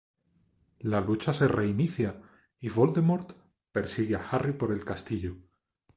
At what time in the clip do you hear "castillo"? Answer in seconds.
4.83-5.35